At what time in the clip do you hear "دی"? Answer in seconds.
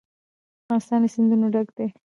1.77-1.87